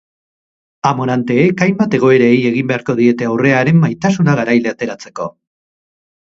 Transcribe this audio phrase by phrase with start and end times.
[0.91, 5.29] Amoranteek hainbat egoerei egin beharko diete aurre haren maitasuna garaile ateratzeko.